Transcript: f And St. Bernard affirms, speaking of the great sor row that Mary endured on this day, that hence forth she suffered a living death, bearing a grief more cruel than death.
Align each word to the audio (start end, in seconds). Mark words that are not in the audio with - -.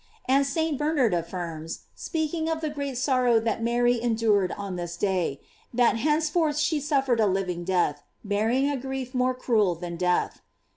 f 0.23 0.35
And 0.35 0.45
St. 0.47 0.77
Bernard 0.79 1.13
affirms, 1.13 1.81
speaking 1.93 2.49
of 2.49 2.59
the 2.61 2.71
great 2.71 2.97
sor 2.97 3.25
row 3.25 3.39
that 3.39 3.61
Mary 3.61 4.01
endured 4.01 4.51
on 4.53 4.75
this 4.75 4.97
day, 4.97 5.39
that 5.71 5.97
hence 5.97 6.27
forth 6.27 6.57
she 6.57 6.79
suffered 6.79 7.19
a 7.19 7.27
living 7.27 7.63
death, 7.63 8.01
bearing 8.23 8.67
a 8.67 8.77
grief 8.77 9.13
more 9.13 9.35
cruel 9.35 9.75
than 9.75 9.97
death. 9.97 10.41